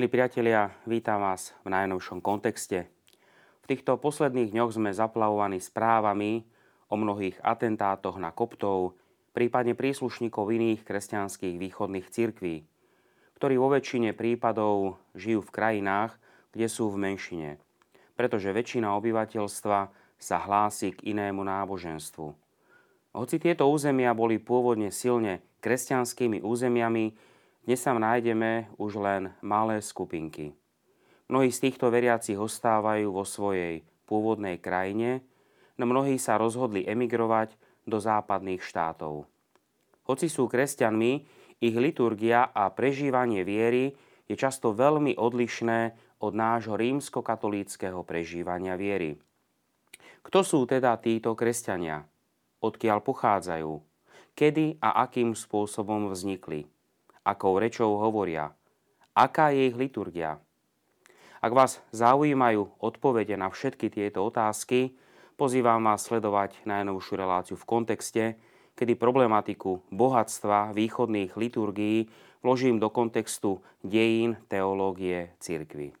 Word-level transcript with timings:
Milí 0.00 0.16
priatelia, 0.16 0.72
vítam 0.88 1.20
vás 1.20 1.52
v 1.60 1.76
najnovšom 1.76 2.24
kontexte. 2.24 2.88
V 3.60 3.64
týchto 3.68 4.00
posledných 4.00 4.48
dňoch 4.48 4.72
sme 4.72 4.96
zaplavovaní 4.96 5.60
správami 5.60 6.48
o 6.88 6.96
mnohých 6.96 7.36
atentátoch 7.44 8.16
na 8.16 8.32
koptov, 8.32 8.96
prípadne 9.36 9.76
príslušníkov 9.76 10.56
iných 10.56 10.88
kresťanských 10.88 11.60
východných 11.60 12.08
cirkví, 12.08 12.64
ktorí 13.36 13.60
vo 13.60 13.68
väčšine 13.76 14.16
prípadov 14.16 14.96
žijú 15.12 15.44
v 15.44 15.52
krajinách, 15.52 16.16
kde 16.56 16.72
sú 16.72 16.88
v 16.88 16.96
menšine, 16.96 17.60
pretože 18.16 18.56
väčšina 18.56 18.96
obyvateľstva 18.96 19.78
sa 20.16 20.36
hlási 20.40 20.96
k 20.96 21.12
inému 21.12 21.44
náboženstvu. 21.44 22.32
Hoci 23.20 23.36
tieto 23.36 23.68
územia 23.68 24.16
boli 24.16 24.40
pôvodne 24.40 24.88
silne 24.88 25.44
kresťanskými 25.60 26.40
územiami, 26.40 27.28
dnes 27.60 27.76
sa 27.76 27.92
nájdeme 27.92 28.72
už 28.80 28.96
len 28.96 29.22
malé 29.44 29.84
skupinky. 29.84 30.56
Mnohí 31.28 31.52
z 31.52 31.68
týchto 31.68 31.92
veriacich 31.92 32.40
ostávajú 32.40 33.12
vo 33.12 33.22
svojej 33.22 33.84
pôvodnej 34.08 34.58
krajine, 34.58 35.22
no 35.76 35.84
mnohí 35.84 36.16
sa 36.16 36.40
rozhodli 36.40 36.88
emigrovať 36.88 37.54
do 37.84 38.00
západných 38.00 38.64
štátov. 38.64 39.28
Hoci 40.08 40.26
sú 40.26 40.48
kresťanmi, 40.48 41.12
ich 41.60 41.76
liturgia 41.76 42.48
a 42.50 42.72
prežívanie 42.72 43.44
viery 43.44 43.92
je 44.24 44.34
často 44.34 44.72
veľmi 44.72 45.20
odlišné 45.20 45.80
od 46.24 46.32
nášho 46.32 46.74
rímskokatolíckého 46.74 48.00
prežívania 48.08 48.74
viery. 48.74 49.20
Kto 50.24 50.40
sú 50.40 50.64
teda 50.64 50.96
títo 50.96 51.36
kresťania? 51.36 52.08
Odkiaľ 52.64 52.98
pochádzajú? 53.04 53.72
Kedy 54.32 54.80
a 54.80 55.04
akým 55.04 55.36
spôsobom 55.36 56.08
vznikli? 56.08 56.79
Akou 57.24 57.60
rečou 57.60 58.00
hovoria, 58.00 58.54
aká 59.14 59.52
je 59.52 59.68
ich 59.68 59.76
liturgia. 59.76 60.40
Ak 61.40 61.52
vás 61.56 61.80
zaujímajú 61.92 62.68
odpovede 62.80 63.32
na 63.36 63.48
všetky 63.48 63.88
tieto 63.88 64.24
otázky, 64.28 64.92
pozývam 65.40 65.80
vás 65.80 66.04
sledovať 66.04 66.60
najnovšiu 66.68 67.14
reláciu 67.16 67.56
v 67.56 67.68
kontexte, 67.68 68.24
kedy 68.76 68.96
problematiku 68.96 69.80
bohatstva 69.88 70.76
východných 70.76 71.36
liturgií 71.36 72.12
vložím 72.44 72.76
do 72.76 72.92
kontextu 72.92 73.60
dejín 73.84 74.36
teológie 74.48 75.32
cirkvy. 75.40 75.92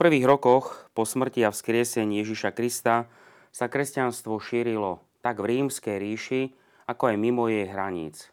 Prvých 0.00 0.24
rokoch 0.24 0.88
po 0.96 1.04
smrti 1.04 1.44
a 1.44 1.52
vzkriesení 1.52 2.24
Ježiša 2.24 2.56
Krista 2.56 3.04
sa 3.52 3.68
kresťanstvo 3.68 4.40
šírilo 4.40 5.04
tak 5.20 5.44
v 5.44 5.60
rímskej 5.60 6.00
ríši, 6.00 6.42
ako 6.88 7.12
aj 7.12 7.16
mimo 7.20 7.44
jej 7.52 7.68
hraníc. 7.68 8.32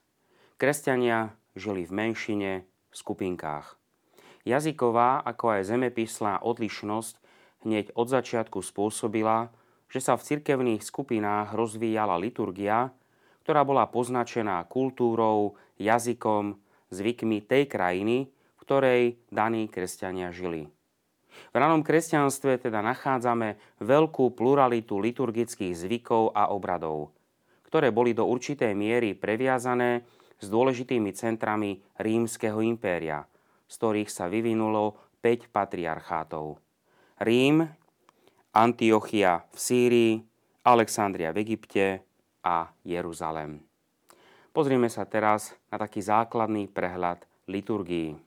Kresťania 0.55 1.35
žili 1.59 1.83
v 1.83 1.91
menšine, 1.91 2.51
v 2.63 2.95
skupinkách. 2.95 3.75
Jazyková, 4.47 5.19
ako 5.27 5.59
aj 5.59 5.67
zemepislá 5.67 6.39
odlišnosť 6.39 7.19
hneď 7.67 7.91
od 7.99 8.07
začiatku 8.07 8.63
spôsobila, 8.63 9.51
že 9.91 9.99
sa 9.99 10.15
v 10.15 10.23
cirkevných 10.23 10.79
skupinách 10.79 11.51
rozvíjala 11.51 12.15
liturgia, 12.15 12.95
ktorá 13.43 13.67
bola 13.67 13.91
poznačená 13.91 14.63
kultúrou, 14.71 15.59
jazykom, 15.75 16.55
zvykmi 16.95 17.43
tej 17.43 17.67
krajiny, 17.67 18.31
v 18.31 18.59
ktorej 18.63 19.19
daní 19.35 19.67
kresťania 19.67 20.31
žili. 20.31 20.71
V 21.51 21.55
ranom 21.55 21.81
kresťanstve 21.81 22.61
teda 22.61 22.83
nachádzame 22.83 23.79
veľkú 23.81 24.35
pluralitu 24.37 25.01
liturgických 25.01 25.73
zvykov 25.73 26.35
a 26.35 26.53
obradov, 26.53 27.11
ktoré 27.67 27.89
boli 27.89 28.13
do 28.13 28.27
určitej 28.27 28.73
miery 28.77 29.17
previazané 29.17 30.05
s 30.37 30.45
dôležitými 30.47 31.11
centrami 31.17 31.81
rímskeho 31.97 32.61
impéria, 32.61 33.25
z 33.65 33.73
ktorých 33.77 34.09
sa 34.13 34.29
vyvinulo 34.29 35.17
5 35.21 35.49
patriarchátov. 35.49 36.61
Rím, 37.25 37.65
Antiochia 38.53 39.45
v 39.49 39.57
Sýrii, 39.57 40.13
Alexandria 40.65 41.33
v 41.33 41.41
Egypte 41.41 42.05
a 42.45 42.69
Jeruzalem. 42.85 43.63
Pozrime 44.53 44.89
sa 44.89 45.05
teraz 45.05 45.53
na 45.69 45.77
taký 45.77 46.01
základný 46.01 46.65
prehľad 46.65 47.21
liturgií. 47.45 48.26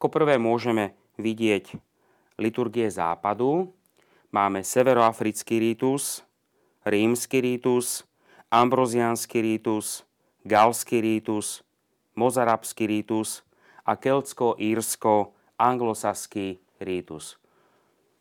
Ako 0.00 0.08
prvé 0.08 0.40
môžeme 0.40 0.96
vidieť 1.20 1.76
liturgie 2.40 2.88
západu. 2.88 3.68
Máme 4.32 4.64
severoafrický 4.64 5.60
rítus, 5.60 6.24
rímsky 6.88 7.44
rítus, 7.44 8.08
ambroziánsky 8.48 9.44
rítus, 9.44 10.08
galský 10.48 11.04
rítus, 11.04 11.60
mozarabský 12.16 12.88
rítus 12.88 13.44
a 13.84 14.00
keltsko-írsko-anglosaský 14.00 16.64
rítus. 16.80 17.36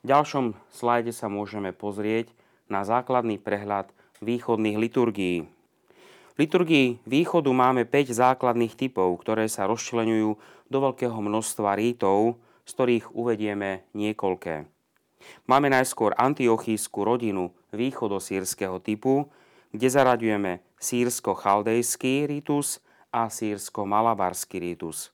V 0.03 0.12
ďalšom 0.12 0.59
slajde 0.75 1.16
sa 1.16 1.31
môžeme 1.31 1.72
pozrieť 1.72 2.28
na 2.68 2.84
základný 2.84 3.39
prehľad 3.39 3.88
východných 4.19 4.75
liturgií 4.75 5.47
liturgii 6.39 7.03
východu 7.03 7.51
máme 7.51 7.84
5 7.84 8.16
základných 8.16 8.79
typov, 8.79 9.19
ktoré 9.19 9.51
sa 9.51 9.68
rozčlenujú 9.68 10.39
do 10.69 10.78
veľkého 10.85 11.18
množstva 11.18 11.75
rítov, 11.75 12.38
z 12.63 12.72
ktorých 12.78 13.06
uvedieme 13.18 13.90
niekoľké. 13.97 14.69
Máme 15.50 15.68
najskôr 15.68 16.16
antiochísku 16.16 17.03
rodinu 17.03 17.52
východosírskeho 17.75 18.80
typu, 18.80 19.28
kde 19.74 19.88
zaraďujeme 19.90 20.63
sírsko-chaldejský 20.80 22.30
rítus 22.30 22.80
a 23.12 23.28
sírsko-malabarský 23.28 24.57
rítus. 24.62 25.12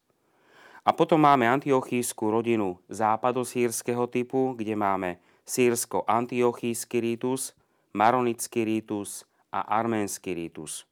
A 0.86 0.94
potom 0.94 1.18
máme 1.18 1.50
antiochísku 1.50 2.30
rodinu 2.30 2.78
západosírskeho 2.94 4.06
typu, 4.06 4.54
kde 4.54 4.78
máme 4.78 5.18
sírsko-antiochísky 5.50 7.02
rítus, 7.02 7.58
maronický 7.96 8.62
rítus 8.62 9.26
a 9.50 9.66
arménsky 9.66 10.38
rítus. 10.38 10.86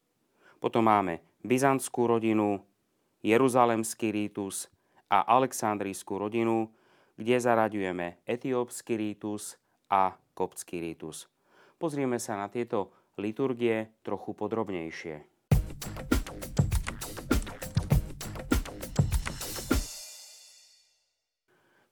Potom 0.58 0.90
máme 0.90 1.22
byzantskú 1.46 2.10
rodinu, 2.10 2.64
Jeruzalemský 3.24 4.12
rítus 4.12 4.68
a 5.08 5.24
Aleksandrijskú 5.24 6.20
rodinu, 6.20 6.68
kde 7.16 7.40
zaraďujeme 7.40 8.20
etiópsky 8.28 9.00
rítus 9.00 9.56
a 9.88 10.14
koptský 10.36 10.84
rítus. 10.84 11.32
Pozrieme 11.80 12.20
sa 12.20 12.36
na 12.36 12.52
tieto 12.52 12.92
liturgie 13.16 13.96
trochu 14.04 14.36
podrobnejšie. 14.36 15.16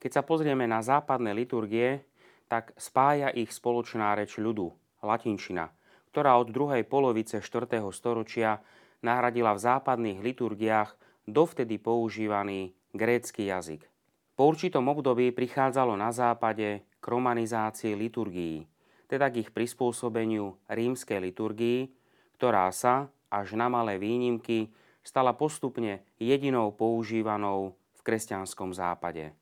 Keď 0.04 0.12
sa 0.12 0.28
pozrieme 0.28 0.68
na 0.68 0.84
západné 0.84 1.32
liturgie, 1.32 2.04
tak 2.52 2.76
spája 2.76 3.32
ich 3.32 3.56
spoločná 3.56 4.12
reč 4.20 4.36
ľudu, 4.36 4.70
latinčina– 5.00 5.72
ktorá 6.12 6.36
od 6.36 6.52
druhej 6.52 6.84
polovice 6.84 7.40
4. 7.40 7.80
storočia 7.96 8.60
nahradila 9.00 9.56
v 9.56 9.64
západných 9.64 10.20
liturgiách 10.20 10.92
dovtedy 11.28 11.78
používaný 11.78 12.74
grécky 12.94 13.50
jazyk. 13.50 13.88
Po 14.36 14.50
určitom 14.50 14.88
období 14.90 15.30
prichádzalo 15.32 15.94
na 15.94 16.10
západe 16.10 16.82
k 16.82 17.06
romanizácii 17.06 17.94
liturgií, 17.94 18.66
teda 19.06 19.30
k 19.30 19.46
ich 19.46 19.50
prispôsobeniu 19.52 20.58
rímskej 20.72 21.20
liturgii, 21.20 21.92
ktorá 22.40 22.72
sa, 22.74 23.12
až 23.30 23.54
na 23.54 23.70
malé 23.70 24.02
výnimky, 24.02 24.74
stala 25.06 25.34
postupne 25.34 26.02
jedinou 26.18 26.74
používanou 26.74 27.78
v 27.98 28.02
kresťanskom 28.02 28.74
západe. 28.74 29.34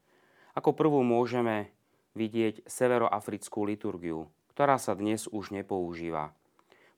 Ako 0.55 0.75
prvú 0.75 0.99
môžeme 1.05 1.71
vidieť 2.17 2.67
severoafrickú 2.67 3.63
liturgiu, 3.63 4.27
ktorá 4.51 4.75
sa 4.75 4.97
dnes 4.97 5.29
už 5.31 5.55
nepoužíva. 5.55 6.35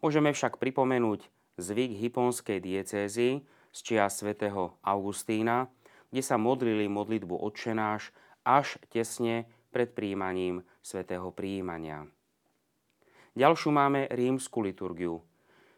Môžeme 0.02 0.34
však 0.34 0.58
pripomenúť 0.58 1.30
zvyk 1.62 1.94
hyponskej 2.02 2.58
diecézy 2.58 3.46
z 3.72 3.80
čia 3.82 4.06
svätého 4.12 4.76
Augustína, 4.84 5.72
kde 6.12 6.22
sa 6.24 6.36
modlili 6.36 6.92
modlitbu 6.92 7.40
odčenáš 7.40 8.12
až 8.44 8.76
tesne 8.92 9.48
pred 9.72 9.96
príjmaním 9.96 10.68
svätého 10.84 11.32
príjmania. 11.32 12.06
Ďalšiu 13.32 13.72
máme 13.72 14.12
rímsku 14.12 14.60
liturgiu. 14.60 15.24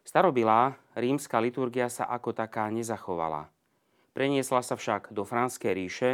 Starobilá 0.01 0.74
rímska 0.98 1.38
liturgia 1.38 1.86
sa 1.88 2.10
ako 2.10 2.34
taká 2.34 2.66
nezachovala. 2.74 3.54
Preniesla 4.18 4.66
sa 4.66 4.74
však 4.74 5.13
do 5.13 5.22
Franskej 5.22 5.74
ríše, 5.78 6.12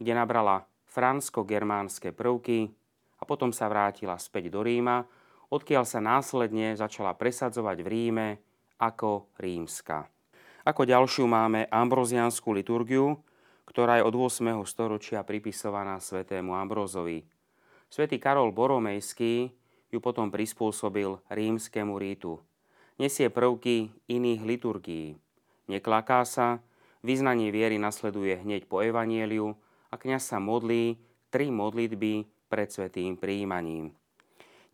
kde 0.00 0.16
nabrala 0.16 0.64
fransko-germánske 0.88 2.16
prvky 2.16 2.72
a 3.20 3.22
potom 3.28 3.52
sa 3.52 3.68
vrátila 3.68 4.16
späť 4.16 4.48
do 4.48 4.64
Ríma, 4.64 5.04
odkiaľ 5.52 5.84
sa 5.84 6.00
následne 6.00 6.72
začala 6.76 7.12
presadzovať 7.12 7.76
v 7.84 7.88
Ríme 7.88 8.28
ako 8.80 9.28
rímska. 9.36 10.08
Ako 10.68 10.84
ďalšiu 10.84 11.24
máme 11.24 11.64
ambrozianskú 11.72 12.52
liturgiu, 12.52 13.16
ktorá 13.64 13.96
je 13.96 14.04
od 14.04 14.12
8. 14.12 14.52
storočia 14.68 15.24
pripisovaná 15.24 15.96
svätému 15.96 16.52
Ambrózovi. 16.52 17.24
Svetý 17.88 18.20
Karol 18.20 18.52
Boromejský 18.52 19.48
ju 19.88 19.98
potom 20.04 20.28
prispôsobil 20.28 21.24
rímskému 21.32 21.96
rítu. 21.96 22.44
Nesie 23.00 23.32
prvky 23.32 23.88
iných 24.12 24.44
liturgií. 24.44 25.16
Neklaká 25.72 26.28
sa, 26.28 26.60
vyznanie 27.00 27.48
viery 27.48 27.80
nasleduje 27.80 28.36
hneď 28.36 28.68
po 28.68 28.84
evanieliu 28.84 29.56
a 29.88 29.96
kňaz 29.96 30.36
sa 30.36 30.36
modlí 30.36 31.00
tri 31.32 31.48
modlitby 31.48 32.28
pred 32.52 32.68
svetým 32.68 33.16
príjmaním. 33.16 33.96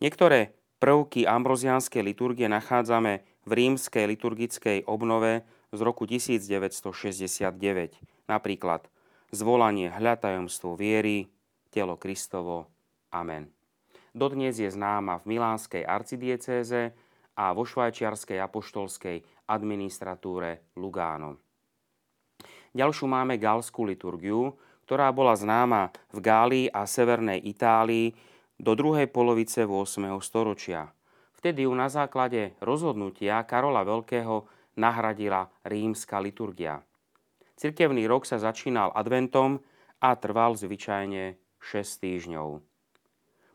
Niektoré 0.03 0.59
prvky 0.83 1.23
ambrozianskej 1.23 2.03
liturgie 2.03 2.51
nachádzame 2.51 3.23
v 3.47 3.51
rímskej 3.55 4.11
liturgickej 4.11 4.83
obnove 4.91 5.47
z 5.75 5.81
roku 5.83 6.07
1969. 6.07 7.51
Napríklad 8.31 8.87
zvolanie 9.29 9.91
hľa 9.91 10.15
tajomstvo 10.17 10.79
viery, 10.79 11.27
telo 11.69 11.99
Kristovo. 11.99 12.71
Amen. 13.11 13.51
Dodnes 14.15 14.55
je 14.55 14.71
známa 14.71 15.19
v 15.19 15.35
milánskej 15.35 15.83
arcidiecéze 15.83 16.95
a 17.35 17.51
vo 17.51 17.67
švajčiarskej 17.67 18.39
apoštolskej 18.39 19.17
administratúre 19.51 20.71
Lugano. 20.79 21.43
Ďalšiu 22.71 23.07
máme 23.11 23.35
galskú 23.35 23.83
liturgiu, 23.83 24.55
ktorá 24.87 25.11
bola 25.11 25.35
známa 25.35 25.91
v 26.15 26.19
Gálii 26.23 26.67
a 26.71 26.87
severnej 26.87 27.43
Itálii 27.43 28.15
do 28.55 28.71
druhej 28.71 29.11
polovice 29.11 29.67
8. 29.67 30.07
storočia. 30.23 30.91
Vtedy 31.35 31.67
ju 31.67 31.73
na 31.75 31.91
základe 31.91 32.55
rozhodnutia 32.63 33.43
Karola 33.43 33.83
Veľkého 33.83 34.47
nahradila 34.75 35.49
rímska 35.63 36.19
liturgia. 36.19 36.83
Cirkevný 37.55 38.03
rok 38.07 38.27
sa 38.27 38.35
začínal 38.35 38.91
adventom 38.91 39.63
a 40.03 40.13
trval 40.19 40.59
zvyčajne 40.59 41.39
6 41.63 42.03
týždňov. 42.03 42.59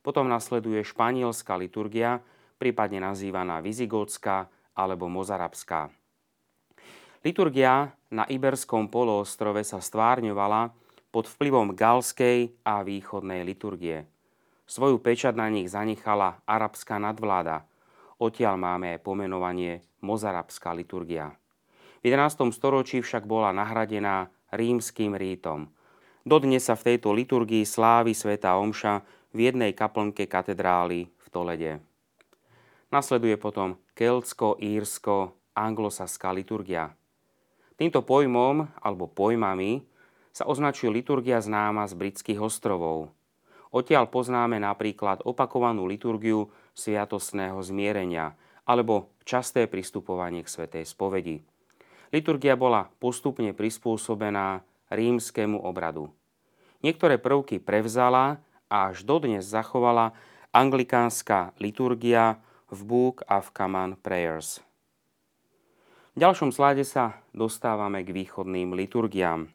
Potom 0.01 0.27
nasleduje 0.27 0.81
španielská 0.81 1.61
liturgia, 1.61 2.25
prípadne 2.57 3.05
nazývaná 3.05 3.61
vizigótska 3.61 4.49
alebo 4.73 5.13
mozarabská. 5.13 5.93
Liturgia 7.21 7.93
na 8.09 8.25
Iberskom 8.25 8.89
poloostrove 8.89 9.61
sa 9.61 9.77
stvárňovala 9.77 10.73
pod 11.13 11.29
vplyvom 11.29 11.77
galskej 11.77 12.65
a 12.65 12.81
východnej 12.81 13.45
liturgie. 13.45 14.09
Svoju 14.65 14.97
pečať 15.03 15.37
na 15.37 15.53
nich 15.53 15.69
zanechala 15.69 16.41
arabská 16.49 16.97
nadvláda. 16.97 17.69
Odtiaľ 18.21 18.61
máme 18.61 19.01
pomenovanie 19.01 19.81
mozarabská 20.05 20.77
liturgia. 20.77 21.33
V 22.05 22.13
11. 22.13 22.53
storočí 22.53 23.01
však 23.01 23.25
bola 23.25 23.49
nahradená 23.57 24.29
rímským 24.53 25.17
rítom. 25.17 25.73
Dodnes 26.21 26.69
sa 26.69 26.77
v 26.77 26.93
tejto 26.93 27.17
liturgii 27.17 27.65
slávy 27.65 28.13
Sveta 28.13 28.61
Omša 28.61 29.01
v 29.33 29.49
jednej 29.49 29.73
kaplnke 29.73 30.29
katedrály 30.29 31.09
v 31.09 31.27
Tolede. 31.33 31.81
Nasleduje 32.93 33.41
potom 33.41 33.81
keltsko-írsko-anglosaská 33.97 36.29
liturgia. 36.37 36.93
Týmto 37.81 38.05
pojmom 38.05 38.69
alebo 38.85 39.09
pojmami 39.09 39.81
sa 40.29 40.45
označuje 40.45 40.93
liturgia 40.93 41.41
známa 41.41 41.89
z 41.89 41.97
britských 41.97 42.37
ostrovov. 42.37 43.17
Odtiaľ 43.73 44.13
poznáme 44.13 44.61
napríklad 44.61 45.25
opakovanú 45.25 45.89
liturgiu 45.89 46.53
sviatostného 46.75 47.59
zmierenia 47.61 48.35
alebo 48.65 49.11
časté 49.27 49.67
pristupovanie 49.67 50.47
k 50.47 50.53
svetej 50.53 50.85
spovedi. 50.87 51.43
Liturgia 52.11 52.59
bola 52.59 52.91
postupne 52.99 53.55
prispôsobená 53.55 54.63
rímskému 54.91 55.63
obradu. 55.63 56.11
Niektoré 56.83 57.21
prvky 57.21 57.63
prevzala 57.63 58.43
a 58.67 58.91
až 58.91 59.07
dodnes 59.07 59.47
zachovala 59.47 60.15
anglikánska 60.51 61.55
liturgia 61.63 62.43
v 62.71 62.81
Book 62.87 63.23
of 63.27 63.55
Common 63.55 63.99
Prayers. 63.99 64.63
V 66.15 66.19
ďalšom 66.19 66.51
slade 66.51 66.83
sa 66.83 67.23
dostávame 67.31 68.03
k 68.03 68.11
východným 68.11 68.75
liturgiám. 68.75 69.47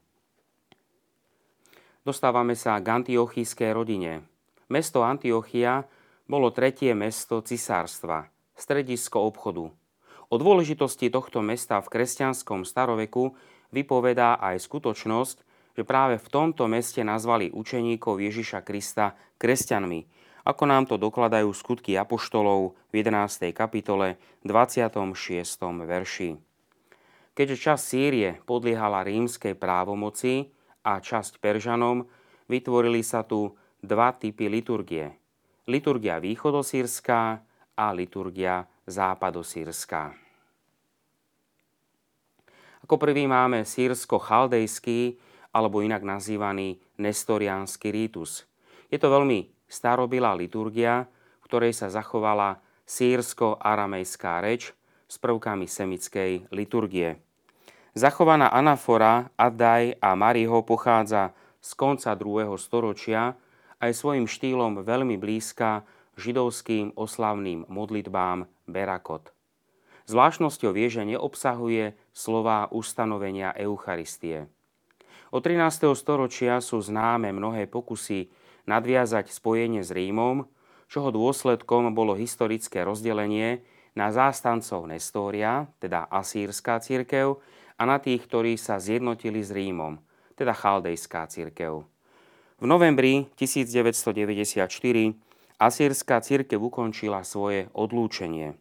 Dostávame 2.08 2.56
sa 2.56 2.80
k 2.80 2.88
antiochijskej 3.02 3.76
rodine. 3.76 4.24
Mesto 4.72 5.04
Antiochia 5.04 5.84
bolo 6.26 6.50
tretie 6.50 6.98
mesto 6.98 7.42
cisárstva, 7.46 8.30
stredisko 8.58 9.22
obchodu. 9.30 9.70
O 10.34 10.36
dôležitosti 10.42 11.14
tohto 11.14 11.46
mesta 11.46 11.78
v 11.82 11.92
kresťanskom 11.94 12.66
staroveku 12.66 13.38
vypovedá 13.70 14.42
aj 14.42 14.66
skutočnosť, 14.66 15.38
že 15.76 15.84
práve 15.84 16.18
v 16.18 16.28
tomto 16.32 16.66
meste 16.66 17.06
nazvali 17.06 17.54
učeníkov 17.54 18.18
Ježiša 18.18 18.66
Krista 18.66 19.14
kresťanmi, 19.38 20.02
ako 20.46 20.64
nám 20.66 20.86
to 20.86 20.96
dokladajú 20.96 21.50
skutky 21.52 21.98
apoštolov 21.98 22.78
v 22.94 22.94
11. 23.02 23.50
kapitole 23.54 24.18
26. 24.46 24.94
verši. 25.84 26.38
Keďže 27.36 27.58
časť 27.60 27.84
Sýrie 27.84 28.30
podliehala 28.48 29.04
rímskej 29.04 29.60
právomoci 29.60 30.56
a 30.88 31.02
časť 31.04 31.44
Peržanom, 31.44 32.08
vytvorili 32.48 33.04
sa 33.04 33.28
tu 33.28 33.58
dva 33.84 34.16
typy 34.16 34.48
liturgie. 34.48 35.25
Liturgia 35.66 36.22
východosírska 36.22 37.42
a 37.74 37.86
liturgia 37.90 38.70
západosírska. 38.86 40.14
Ako 42.86 43.02
prvý 43.02 43.26
máme 43.26 43.66
sírsko-chaldejský 43.66 45.18
alebo 45.50 45.82
inak 45.82 46.06
nazývaný 46.06 46.78
nestoriánsky 47.02 47.90
rítus. 47.90 48.46
Je 48.94 49.02
to 49.02 49.10
veľmi 49.10 49.50
starobilá 49.66 50.38
liturgia, 50.38 51.10
v 51.42 51.44
ktorej 51.50 51.74
sa 51.74 51.90
zachovala 51.90 52.62
sírsko-aramejská 52.86 54.46
reč 54.46 54.70
s 55.10 55.18
prvkami 55.18 55.66
semickej 55.66 56.46
liturgie. 56.54 57.18
Zachovaná 57.98 58.54
anafora 58.54 59.34
Adaj 59.34 59.98
a 59.98 60.14
Mariho 60.14 60.62
pochádza 60.62 61.34
z 61.58 61.74
konca 61.74 62.14
2. 62.14 62.54
storočia 62.62 63.34
aj 63.80 63.92
svojim 63.96 64.26
štýlom 64.26 64.84
veľmi 64.84 65.16
blízka 65.20 65.84
židovským 66.16 66.96
oslavným 66.96 67.68
modlitbám 67.68 68.48
Berakot. 68.68 69.36
Zvláštnosťou 70.06 70.78
je, 70.78 70.88
že 70.88 71.04
neobsahuje 71.04 71.98
slová 72.14 72.70
ustanovenia 72.70 73.52
Eucharistie. 73.58 74.46
Od 75.34 75.42
13. 75.42 75.92
storočia 75.98 76.62
sú 76.62 76.80
známe 76.80 77.34
mnohé 77.34 77.66
pokusy 77.66 78.30
nadviazať 78.70 79.34
spojenie 79.34 79.82
s 79.82 79.90
Rímom, 79.90 80.46
čoho 80.86 81.10
dôsledkom 81.10 81.90
bolo 81.98 82.14
historické 82.14 82.86
rozdelenie 82.86 83.66
na 83.98 84.14
zástancov 84.14 84.86
Nestória, 84.86 85.66
teda 85.82 86.06
asýrská 86.14 86.78
církev, 86.78 87.42
a 87.76 87.84
na 87.84 88.00
tých, 88.00 88.24
ktorí 88.30 88.56
sa 88.56 88.80
zjednotili 88.80 89.44
s 89.44 89.52
Rímom, 89.52 90.00
teda 90.38 90.56
chaldejská 90.56 91.28
církev. 91.28 91.84
V 92.56 92.72
novembri 92.72 93.28
1994 93.36 94.64
asýrská 95.60 96.24
církev 96.24 96.56
ukončila 96.56 97.20
svoje 97.28 97.68
odlúčenie. 97.76 98.56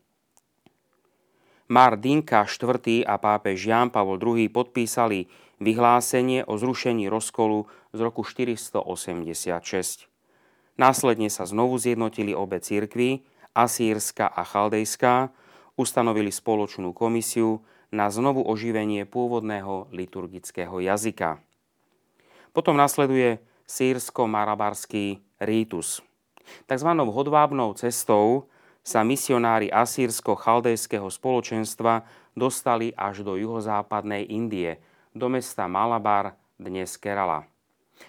Mar 1.70 1.94
Dinka 1.94 2.42
IV. 2.42 3.06
a 3.06 3.14
pápež 3.22 3.70
Jan 3.70 3.94
Pavol 3.94 4.18
II. 4.18 4.50
podpísali 4.50 5.30
vyhlásenie 5.62 6.42
o 6.42 6.58
zrušení 6.58 7.06
rozkolu 7.06 7.70
z 7.94 7.98
roku 8.02 8.26
486. 8.26 8.82
Následne 10.74 11.30
sa 11.30 11.46
znovu 11.46 11.78
zjednotili 11.78 12.34
obe 12.34 12.58
cirkvy, 12.58 13.22
Asýrska 13.54 14.26
a 14.26 14.42
Chaldejská, 14.42 15.30
ustanovili 15.78 16.34
spoločnú 16.34 16.90
komisiu 16.90 17.62
na 17.94 18.10
znovu 18.10 18.42
oživenie 18.42 19.06
pôvodného 19.06 19.86
liturgického 19.94 20.82
jazyka. 20.82 21.38
Potom 22.50 22.74
nasleduje 22.74 23.38
sírsko-marabarský 23.64 25.21
rítus. 25.40 26.00
Takzvanou 26.68 27.09
hodvábnou 27.12 27.73
cestou 27.76 28.49
sa 28.85 29.00
misionári 29.00 29.73
asýrsko-chaldejského 29.73 31.09
spoločenstva 31.09 32.04
dostali 32.37 32.92
až 32.92 33.25
do 33.25 33.37
juhozápadnej 33.37 34.28
Indie– 34.28 34.76
do 35.14 35.30
mesta 35.30 35.71
Malabar, 35.71 36.35
dnes 36.59 36.99
Kerala. 36.99 37.47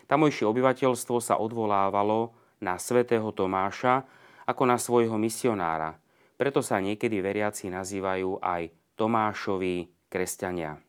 Tamojšie 0.10 0.50
obyvateľstvo 0.50 1.22
sa 1.22 1.38
odvolávalo 1.38 2.34
na 2.58 2.82
svätého 2.82 3.30
Tomáša 3.30 4.02
ako 4.50 4.66
na 4.66 4.82
svojho 4.82 5.14
misionára, 5.22 6.02
preto 6.34 6.66
sa 6.66 6.82
niekedy 6.82 7.22
veriaci 7.22 7.70
nazývajú 7.70 8.42
aj 8.42 8.74
Tomášovi 8.98 10.10
kresťania. 10.10 10.82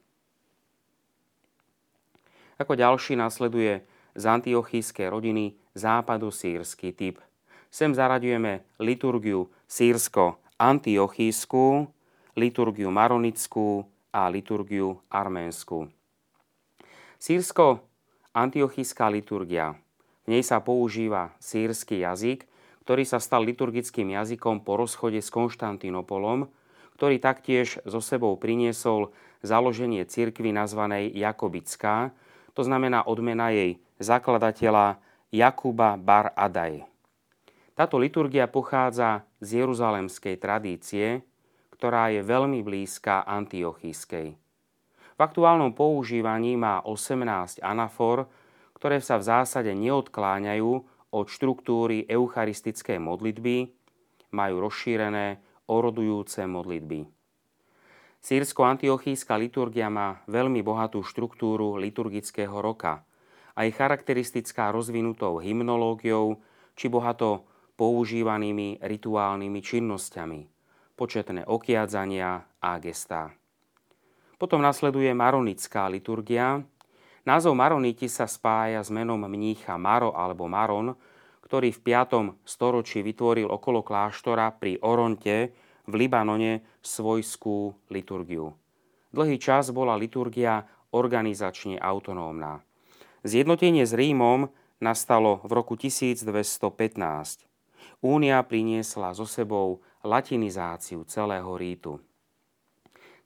Ako 2.57 2.73
ďalší 2.73 3.21
nasleduje 3.21 3.85
z 4.17 4.25
antiochijskej 4.25 5.13
rodiny 5.13 5.53
západosírsky 5.77 6.97
typ. 6.97 7.21
Sem 7.69 7.93
zaraďujeme 7.93 8.65
liturgiu 8.81 9.53
sírsko-antiochijskú, 9.69 11.85
liturgiu 12.41 12.89
maronickú 12.89 13.85
a 14.11 14.33
liturgiu 14.33 15.05
arménsku. 15.13 15.93
Sýrsko 17.21 17.85
antiochická 18.33 19.13
liturgia. 19.13 19.77
V 20.25 20.33
nej 20.33 20.41
sa 20.45 20.61
používa 20.65 21.37
sírsky 21.41 21.99
jazyk, 22.01 22.47
ktorý 22.85 23.05
sa 23.05 23.21
stal 23.21 23.45
liturgickým 23.45 24.11
jazykom 24.17 24.61
po 24.65 24.77
rozchode 24.81 25.21
s 25.21 25.31
Konštantinopolom, 25.33 26.49
ktorý 26.97 27.21
taktiež 27.21 27.77
so 27.85 28.01
sebou 28.01 28.37
priniesol 28.41 29.13
založenie 29.45 30.09
cirkvy 30.09 30.53
nazvanej 30.53 31.13
Jakobická, 31.13 32.13
to 32.57 32.65
znamená 32.65 33.05
odmena 33.05 33.53
jej 33.53 33.77
zakladateľa 33.97 35.01
Jakuba 35.33 35.97
Bar 35.97 36.33
Adaj. 36.37 36.85
Táto 37.77 38.01
liturgia 38.01 38.49
pochádza 38.49 39.29
z 39.41 39.61
jeruzalemskej 39.65 40.41
tradície, 40.41 41.21
ktorá 41.77 42.09
je 42.09 42.25
veľmi 42.25 42.65
blízka 42.65 43.25
antiochískej. 43.29 44.33
V 45.17 45.21
aktuálnom 45.21 45.73
používaní 45.73 46.57
má 46.57 46.81
18 46.85 47.61
anafor, 47.61 48.29
ktoré 48.77 49.01
sa 49.01 49.17
v 49.17 49.29
zásade 49.29 49.73
neodkláňajú 49.73 50.73
od 51.13 51.27
štruktúry 51.29 52.05
eucharistickej 52.05 53.01
modlitby, 53.01 53.73
majú 54.33 54.57
rozšírené 54.69 55.41
orodujúce 55.69 56.45
modlitby. 56.45 57.09
Sýrsko-antiochíska 58.21 59.39
liturgia 59.39 59.89
má 59.89 60.21
veľmi 60.29 60.61
bohatú 60.61 61.01
štruktúru 61.01 61.79
liturgického 61.81 62.59
roka 62.59 63.06
a 63.57 63.65
je 63.65 63.73
charakteristická 63.73 64.69
rozvinutou 64.69 65.41
hymnológiou 65.41 66.39
či 66.77 66.93
bohato 66.93 67.49
používanými 67.81 68.85
rituálnymi 68.85 69.61
činnosťami, 69.65 70.41
početné 70.93 71.49
okiadzania 71.49 72.45
a 72.61 72.71
gestá. 72.77 73.33
Potom 74.37 74.61
nasleduje 74.61 75.09
maronická 75.17 75.89
liturgia. 75.89 76.61
Názov 77.25 77.57
maroniti 77.57 78.05
sa 78.13 78.29
spája 78.29 78.85
s 78.85 78.93
menom 78.93 79.25
mnícha 79.25 79.81
Maro 79.81 80.13
alebo 80.13 80.45
Maron, 80.45 80.93
ktorý 81.41 81.73
v 81.73 81.81
5. 81.81 82.45
storočí 82.45 83.01
vytvoril 83.01 83.49
okolo 83.49 83.81
kláštora 83.81 84.53
pri 84.61 84.77
Oronte 84.85 85.55
v 85.87 85.93
Libanone 85.95 86.67
svojskú 86.83 87.87
liturgiu. 87.89 88.53
Dlhý 89.15 89.39
čas 89.41 89.71
bola 89.71 89.95
liturgia 89.95 90.67
organizačne 90.93 91.79
autonómna. 91.79 92.66
Zjednotenie 93.27 93.83
s 93.83 93.91
Rímom 93.91 94.55
nastalo 94.79 95.43
v 95.43 95.51
roku 95.59 95.75
1215. 95.75 96.31
Únia 97.99 98.39
priniesla 98.47 99.11
so 99.19 99.27
sebou 99.27 99.83
latinizáciu 100.07 101.03
celého 101.11 101.51
rítu. 101.59 101.99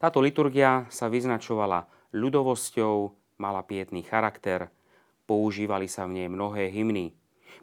Táto 0.00 0.24
liturgia 0.24 0.88
sa 0.88 1.12
vyznačovala 1.12 1.84
ľudovosťou, 2.16 3.12
mala 3.44 3.60
pietný 3.60 4.00
charakter, 4.00 4.72
používali 5.28 5.84
sa 5.84 6.08
v 6.08 6.24
nej 6.24 6.28
mnohé 6.32 6.72
hymny. 6.72 7.12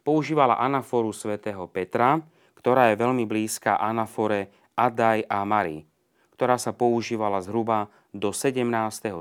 Používala 0.06 0.62
anaforu 0.62 1.10
svätého 1.18 1.66
Petra, 1.66 2.22
ktorá 2.54 2.94
je 2.94 3.02
veľmi 3.02 3.26
blízka 3.26 3.82
anafore 3.82 4.54
Adaj 4.78 5.26
a 5.26 5.42
Mari, 5.42 5.90
ktorá 6.38 6.62
sa 6.62 6.70
používala 6.70 7.42
zhruba 7.42 7.90
do 8.14 8.30
17. 8.30 8.62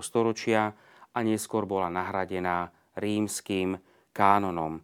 storočia 0.04 0.76
a 1.16 1.18
neskôr 1.24 1.64
bola 1.64 1.88
nahradená 1.88 2.76
rímským 2.96 3.76
kánonom. 4.16 4.80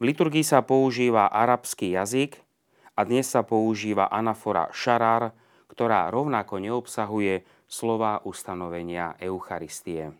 V 0.00 0.02
liturgii 0.08 0.44
sa 0.44 0.64
používa 0.64 1.28
arabský 1.28 1.96
jazyk 1.96 2.40
a 2.96 3.04
dnes 3.04 3.28
sa 3.28 3.44
používa 3.44 4.08
anafora 4.08 4.68
šarár, 4.72 5.32
ktorá 5.68 6.08
rovnako 6.12 6.60
neobsahuje 6.60 7.44
slova 7.68 8.20
ustanovenia 8.24 9.16
Eucharistie. 9.20 10.12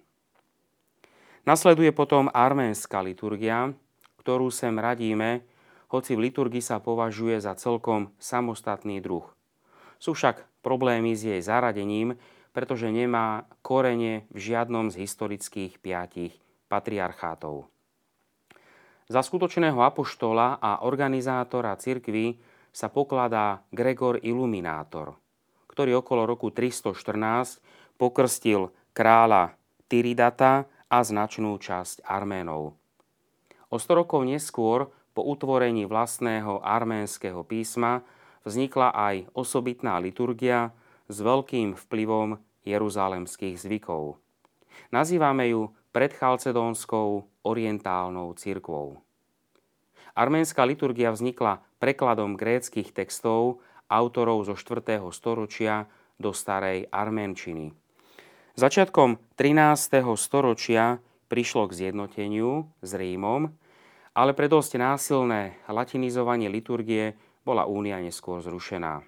Nasleduje 1.44 1.92
potom 1.96 2.28
arménska 2.32 3.00
liturgia, 3.00 3.72
ktorú 4.20 4.52
sem 4.52 4.76
radíme, 4.76 5.44
hoci 5.88 6.12
v 6.12 6.28
liturgii 6.28 6.60
sa 6.60 6.76
považuje 6.78 7.40
za 7.40 7.56
celkom 7.56 8.12
samostatný 8.20 9.00
druh. 9.00 9.24
Sú 9.96 10.12
však 10.12 10.44
problémy 10.60 11.16
s 11.16 11.24
jej 11.24 11.40
zaradením, 11.40 12.20
pretože 12.52 12.92
nemá 12.92 13.48
korene 13.64 14.28
v 14.28 14.52
žiadnom 14.52 14.92
z 14.92 15.08
historických 15.08 15.80
piatich 15.80 16.36
patriarchátov. 16.70 17.66
Za 19.10 19.26
skutočného 19.26 19.82
apoštola 19.82 20.62
a 20.62 20.86
organizátora 20.86 21.74
cirkvy 21.74 22.38
sa 22.70 22.86
pokladá 22.86 23.66
Gregor 23.74 24.22
Iluminátor– 24.22 25.12
ktorý 25.70 26.02
okolo 26.02 26.26
roku 26.26 26.50
314 26.50 27.62
pokrstil 27.94 28.74
kráľa 28.90 29.54
Tyridata 29.86 30.66
a 30.90 30.98
značnú 31.00 31.54
časť 31.62 32.02
Arménov. 32.02 32.74
O 33.70 33.76
100 33.78 34.02
rokov 34.02 34.26
neskôr, 34.26 34.90
po 35.14 35.22
utvorení 35.24 35.86
vlastného 35.86 36.62
arménskeho 36.62 37.46
písma, 37.46 38.02
vznikla 38.42 38.92
aj 38.92 39.16
osobitná 39.32 39.96
liturgia 40.02 40.74
s 41.06 41.22
veľkým 41.22 41.78
vplyvom 41.78 42.36
jeruzalemských 42.66 43.56
zvykov. 43.56 44.18
Nazývame 44.90 45.54
ju 45.54 45.70
predchalcedónskou 45.90 47.26
orientálnou 47.42 48.34
cirkvou. 48.38 49.02
Arménska 50.14 50.62
liturgia 50.66 51.10
vznikla 51.10 51.62
prekladom 51.82 52.34
gréckých 52.38 52.94
textov 52.94 53.62
autorov 53.90 54.46
zo 54.46 54.54
4. 54.54 55.02
storočia 55.10 55.90
do 56.20 56.30
starej 56.30 56.86
arménčiny. 56.94 57.74
Začiatkom 58.54 59.18
13. 59.34 60.04
storočia 60.14 61.02
prišlo 61.30 61.70
k 61.70 61.76
zjednoteniu 61.86 62.70
s 62.82 62.90
Rímom, 62.94 63.54
ale 64.14 64.34
pre 64.34 64.50
dosť 64.50 64.78
násilné 64.78 65.58
latinizovanie 65.70 66.50
liturgie 66.50 67.14
bola 67.46 67.64
únia 67.66 68.02
neskôr 68.02 68.42
zrušená. 68.42 69.06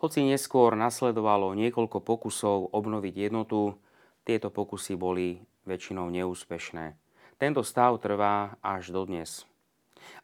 Hoci 0.00 0.24
neskôr 0.26 0.74
nasledovalo 0.74 1.54
niekoľko 1.54 1.98
pokusov 2.02 2.72
obnoviť 2.74 3.14
jednotu, 3.30 3.78
tieto 4.24 4.52
pokusy 4.52 4.96
boli 4.96 5.40
väčšinou 5.70 6.10
neúspešné. 6.10 6.98
Tento 7.38 7.62
stav 7.62 8.02
trvá 8.02 8.58
až 8.58 8.90
dodnes. 8.90 9.46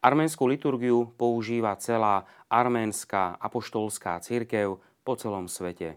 Arménskú 0.03 0.45
liturgiu 0.45 1.07
používa 1.15 1.73
celá 1.79 2.27
arménska 2.51 3.39
apoštolská 3.39 4.19
církev 4.19 4.83
po 5.07 5.13
celom 5.15 5.47
svete. 5.47 5.95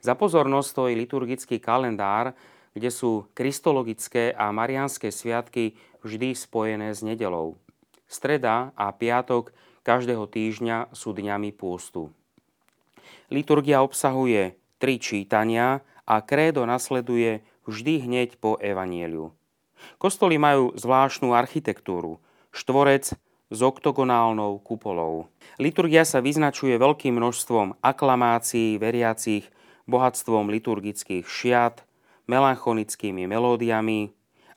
Za 0.00 0.14
pozornosť 0.14 0.68
stojí 0.70 0.94
liturgický 0.94 1.58
kalendár, 1.58 2.32
kde 2.72 2.90
sú 2.90 3.28
kristologické 3.36 4.32
a 4.32 4.54
marianské 4.54 5.10
sviatky 5.10 5.76
vždy 6.00 6.32
spojené 6.38 6.94
s 6.94 7.02
nedelou. 7.02 7.58
Streda 8.08 8.70
a 8.78 8.94
piatok 8.94 9.52
každého 9.84 10.24
týždňa 10.30 10.94
sú 10.96 11.12
dňami 11.12 11.52
pôstu. 11.52 12.08
Liturgia 13.28 13.84
obsahuje 13.84 14.56
tri 14.80 15.00
čítania 15.00 15.80
a 16.04 16.20
krédo 16.20 16.64
nasleduje 16.68 17.40
vždy 17.64 18.04
hneď 18.04 18.36
po 18.40 18.56
evanieliu. 18.60 19.32
Kostoly 20.00 20.40
majú 20.40 20.72
zvláštnu 20.76 21.36
architektúru. 21.36 22.20
Štvorec 22.54 23.12
s 23.50 23.58
oktogonálnou 23.60 24.58
kupolou. 24.62 25.28
Liturgia 25.60 26.02
sa 26.08 26.24
vyznačuje 26.24 26.74
veľkým 26.80 27.14
množstvom 27.14 27.78
aklamácií 27.84 28.80
veriacich, 28.80 29.46
bohatstvom 29.84 30.48
liturgických 30.48 31.28
šiat, 31.28 31.84
melancholickými 32.24 33.28
melódiami 33.28 34.10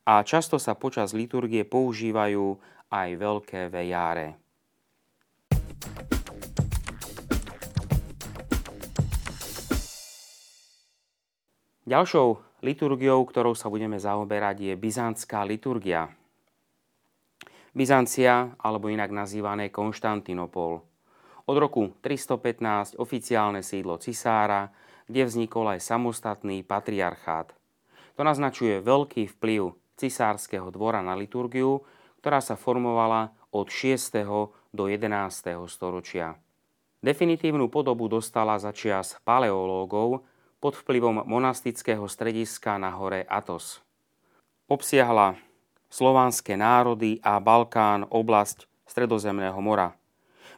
a 0.08 0.24
často 0.24 0.56
sa 0.56 0.72
počas 0.72 1.12
liturgie 1.12 1.68
používajú 1.68 2.56
aj 2.88 3.10
veľké 3.20 3.62
vejáre. 3.68 4.40
Ďalšou 11.88 12.47
liturgiou, 12.62 13.22
ktorou 13.26 13.54
sa 13.54 13.70
budeme 13.70 14.02
zaoberať, 14.02 14.72
je 14.72 14.74
byzantská 14.74 15.46
liturgia. 15.46 16.10
Byzancia, 17.78 18.58
alebo 18.58 18.90
inak 18.90 19.14
nazývané 19.14 19.70
Konštantinopol. 19.70 20.82
Od 21.48 21.56
roku 21.56 21.94
315 22.02 22.98
oficiálne 22.98 23.62
sídlo 23.62 24.02
cisára, 24.02 24.74
kde 25.08 25.30
vznikol 25.30 25.78
aj 25.78 25.86
samostatný 25.86 26.66
patriarchát. 26.66 27.56
To 28.18 28.26
naznačuje 28.26 28.82
veľký 28.82 29.30
vplyv 29.38 29.78
cisárskeho 29.96 30.74
dvora 30.74 31.06
na 31.06 31.14
liturgiu, 31.14 31.86
ktorá 32.20 32.42
sa 32.42 32.58
formovala 32.58 33.32
od 33.54 33.70
6. 33.70 34.26
do 34.74 34.84
11. 34.90 35.56
storočia. 35.70 36.36
Definitívnu 37.00 37.70
podobu 37.70 38.10
dostala 38.10 38.58
za 38.58 38.74
čias 38.74 39.16
paleológov 39.22 40.26
pod 40.58 40.74
vplyvom 40.74 41.26
monastického 41.26 42.06
strediska 42.10 42.82
na 42.82 42.94
hore 42.98 43.26
Atos. 43.30 43.82
Obsiahla 44.68 45.38
slovanské 45.88 46.60
národy 46.60 47.22
a 47.24 47.40
Balkán 47.40 48.04
oblasť 48.10 48.68
Stredozemného 48.88 49.60
mora. 49.60 49.96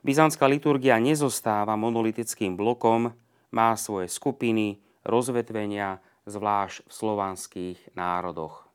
Byzantská 0.06 0.48
liturgia 0.48 0.96
nezostáva 1.02 1.76
monolitickým 1.76 2.56
blokom, 2.56 3.12
má 3.50 3.74
svoje 3.76 4.08
skupiny, 4.08 4.80
rozvetvenia, 5.04 6.00
zvlášť 6.30 6.86
v 6.86 6.92
slovanských 6.94 7.80
národoch. 7.98 8.70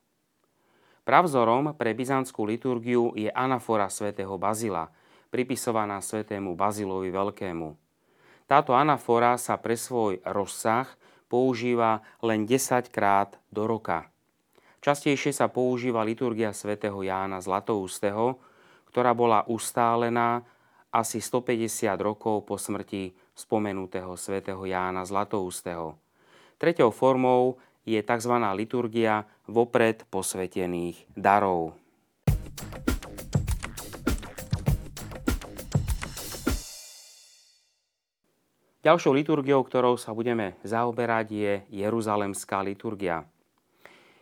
Pravzorom 1.07 1.71
pre 1.77 1.95
byzantskú 1.95 2.43
liturgiu 2.43 3.15
je 3.15 3.31
anafora 3.31 3.87
svätého 3.87 4.35
Bazila, 4.35 4.91
pripisovaná 5.31 6.03
svätému 6.03 6.53
Bazilovi 6.53 7.09
Veľkému. 7.09 7.73
Táto 8.45 8.77
anafora 8.77 9.39
sa 9.39 9.57
pre 9.57 9.79
svoj 9.79 10.21
rozsah 10.21 10.85
používa 11.27 12.05
len 12.21 12.45
10 12.45 12.89
krát 12.93 13.37
do 13.49 13.65
roka. 13.65 14.09
Častejšie 14.85 15.33
sa 15.33 15.49
používa 15.49 16.05
liturgia 16.05 16.53
svätého 16.53 17.01
Jána 17.01 17.41
Zlatoustého, 17.41 18.37
ktorá 18.93 19.17
bola 19.17 19.41
ustálená 19.49 20.45
asi 20.93 21.19
150 21.19 21.97
rokov 21.99 22.45
po 22.47 22.55
smrti 22.55 23.11
spomenutého 23.35 24.15
svätého 24.15 24.63
Jána 24.63 25.03
Zlatoustého. 25.03 25.99
Treťou 26.55 26.93
formou 26.93 27.59
je 27.83 27.99
tzv. 27.99 28.33
liturgia 28.55 29.27
vopred 29.49 30.07
posvetených 30.07 31.11
darov. 31.11 31.75
Ďalšou 38.85 39.17
liturgiou, 39.17 39.65
ktorou 39.65 39.97
sa 39.97 40.13
budeme 40.13 40.53
zaoberať, 40.61 41.27
je 41.33 41.53
Jeruzalemská 41.73 42.61
liturgia. 42.61 43.25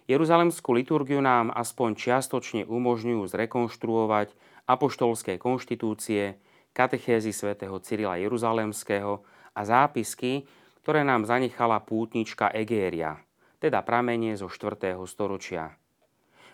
Jeruzalemskú 0.08 0.72
liturgiu 0.72 1.20
nám 1.20 1.52
aspoň 1.52 2.00
čiastočne 2.00 2.64
umožňujú 2.64 3.28
zrekonštruovať 3.28 4.32
apoštolské 4.64 5.36
konštitúcie, 5.36 6.40
katechézy 6.72 7.36
svätého 7.36 7.76
Cyrila 7.84 8.16
Jeruzalemského 8.16 9.20
a 9.52 9.62
zápisky, 9.68 10.48
ktoré 10.80 11.04
nám 11.04 11.28
zanechala 11.28 11.84
pútnička 11.84 12.48
Egéria– 12.56 13.20
teda 13.64 13.80
pramenie 13.80 14.36
zo 14.36 14.52
4. 14.52 15.00
storočia. 15.08 15.72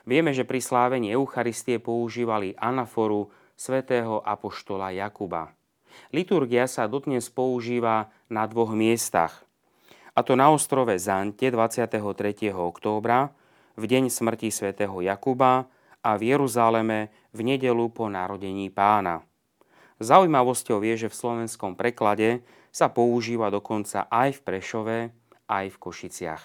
Vieme, 0.05 0.29
že 0.29 0.45
pri 0.45 0.61
slávení 0.61 1.09
Eucharistie 1.09 1.81
používali 1.81 2.53
anaforu 2.53 3.33
svätého 3.57 4.21
apoštola 4.21 4.93
Jakuba. 4.93 5.58
Liturgia 6.11 6.65
sa 6.65 6.89
dodnes 6.89 7.29
používa 7.29 8.09
na 8.29 8.45
dvoch 8.45 8.73
miestach. 8.73 9.45
A 10.17 10.25
to 10.25 10.35
na 10.35 10.51
ostrove 10.51 10.91
Zante 10.99 11.47
23. 11.47 12.51
októbra, 12.51 13.31
v 13.79 13.83
deň 13.87 14.11
smrti 14.11 14.51
svätého 14.51 14.99
Jakuba 14.99 15.71
a 16.03 16.11
v 16.19 16.35
Jeruzaleme 16.35 17.13
v 17.31 17.39
nedelu 17.55 17.87
po 17.91 18.11
narodení 18.11 18.67
pána. 18.67 19.23
Zaujímavosťou 20.03 20.83
je, 20.83 21.07
že 21.07 21.11
v 21.11 21.15
slovenskom 21.15 21.75
preklade 21.75 22.43
sa 22.71 22.91
používa 22.91 23.47
dokonca 23.47 24.07
aj 24.07 24.39
v 24.39 24.43
Prešove, 24.43 24.97
aj 25.47 25.65
v 25.71 25.77
Košiciach. 25.79 26.43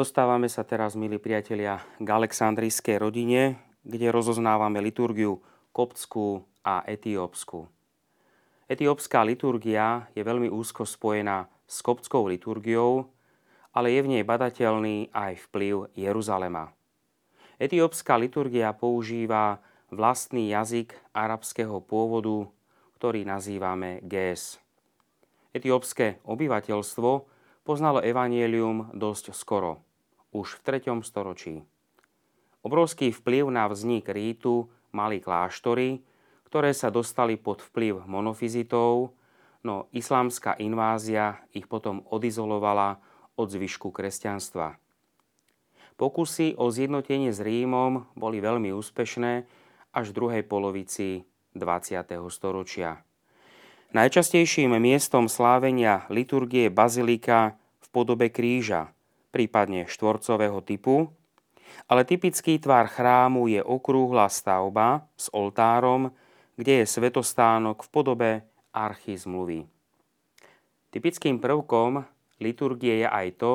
Dostávame 0.00 0.48
sa 0.48 0.64
teraz, 0.64 0.96
milí 0.96 1.20
priatelia, 1.20 1.84
k 2.00 2.08
Aleksandrijskej 2.08 2.96
rodine, 3.04 3.60
kde 3.84 4.08
rozoznávame 4.08 4.80
liturgiu 4.80 5.44
koptskú 5.76 6.40
a 6.64 6.80
etiópsku. 6.88 7.68
Etiópska 8.64 9.20
liturgia 9.28 10.08
je 10.16 10.24
veľmi 10.24 10.48
úzko 10.48 10.88
spojená 10.88 11.52
s 11.68 11.84
koptskou 11.84 12.32
liturgiou, 12.32 13.12
ale 13.76 13.92
je 13.92 14.00
v 14.00 14.10
nej 14.16 14.24
badateľný 14.24 15.12
aj 15.12 15.52
vplyv 15.52 15.92
Jeruzalema. 15.92 16.72
Etiópska 17.60 18.16
liturgia 18.16 18.72
používa 18.72 19.60
vlastný 19.92 20.48
jazyk 20.48 20.96
arabského 21.12 21.76
pôvodu, 21.84 22.48
ktorý 22.96 23.28
nazývame 23.28 24.00
GES. 24.00 24.64
Etiópske 25.52 26.24
obyvateľstvo 26.24 27.10
poznalo 27.68 28.00
evanielium 28.00 28.96
dosť 28.96 29.36
skoro, 29.36 29.89
už 30.30 30.58
v 30.58 30.80
3. 30.82 30.98
storočí. 31.02 31.62
Obrovský 32.60 33.10
vplyv 33.10 33.48
na 33.48 33.66
vznik 33.66 34.06
rítu 34.12 34.68
mali 34.92 35.18
kláštory, 35.18 36.04
ktoré 36.50 36.74
sa 36.74 36.90
dostali 36.90 37.38
pod 37.38 37.62
vplyv 37.62 38.04
monofizitov, 38.04 39.14
no 39.62 39.86
islámska 39.94 40.58
invázia 40.58 41.40
ich 41.54 41.70
potom 41.70 42.02
odizolovala 42.10 42.98
od 43.38 43.48
zvyšku 43.48 43.94
kresťanstva. 43.94 44.76
Pokusy 45.96 46.56
o 46.56 46.72
zjednotenie 46.72 47.28
s 47.28 47.44
Rímom 47.44 48.08
boli 48.16 48.40
veľmi 48.40 48.72
úspešné 48.72 49.44
až 49.92 50.04
v 50.10 50.16
druhej 50.16 50.42
polovici 50.48 51.28
20. 51.52 52.16
storočia. 52.32 53.04
Najčastejším 53.90 54.78
miestom 54.78 55.26
slávenia 55.26 56.06
liturgie 56.08 56.70
bazilika 56.70 57.58
v 57.82 57.86
podobe 57.90 58.30
kríža, 58.30 58.94
prípadne 59.30 59.86
štvorcového 59.86 60.60
typu, 60.62 61.10
ale 61.86 62.02
typický 62.02 62.58
tvar 62.58 62.90
chrámu 62.90 63.46
je 63.46 63.62
okrúhla 63.62 64.26
stavba 64.26 65.06
s 65.14 65.30
oltárom, 65.30 66.10
kde 66.58 66.82
je 66.82 66.86
svetostánok 66.86 67.86
v 67.86 67.88
podobe 67.88 68.30
archy 68.74 69.14
zmluvy. 69.16 69.66
Typickým 70.90 71.38
prvkom 71.38 72.02
liturgie 72.42 73.06
je 73.06 73.08
aj 73.08 73.28
to, 73.38 73.52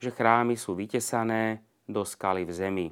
že 0.00 0.16
chrámy 0.16 0.56
sú 0.56 0.72
vytesané 0.72 1.60
do 1.84 2.02
skaly 2.08 2.48
v 2.48 2.52
zemi. 2.56 2.88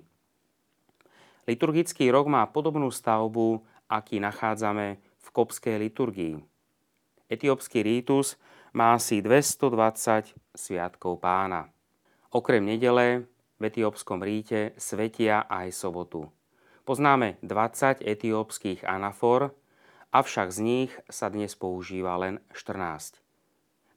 Liturgický 1.49 2.13
rok 2.13 2.29
má 2.29 2.45
podobnú 2.45 2.93
stavbu, 2.93 3.65
aký 3.89 4.21
nachádzame 4.21 5.01
v 5.01 5.29
kopskej 5.33 5.81
liturgii. 5.81 6.37
Etiópsky 7.33 7.81
rítus 7.81 8.37
má 8.77 8.93
asi 8.93 9.25
220 9.25 10.37
sviatkov 10.53 11.17
pána. 11.25 11.73
Okrem 12.29 12.61
nedele 12.61 13.25
v 13.57 13.63
etiópskom 13.73 14.21
ríte 14.21 14.77
svetia 14.77 15.49
aj 15.49 15.73
sobotu. 15.73 16.29
Poznáme 16.85 17.41
20 17.41 18.05
etiópskych 18.05 18.85
anafor, 18.85 19.57
avšak 20.13 20.53
z 20.53 20.59
nich 20.61 20.93
sa 21.09 21.33
dnes 21.33 21.57
používa 21.57 22.21
len 22.21 22.45
14. 22.53 23.17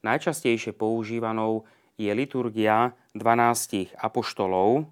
Najčastejšie 0.08 0.72
používanou 0.72 1.68
je 2.00 2.08
liturgia 2.16 2.96
12 3.20 4.00
apoštolov, 4.00 4.88